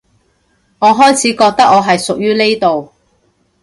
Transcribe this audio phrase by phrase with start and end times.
[0.79, 2.91] 我開始覺得我係屬於呢度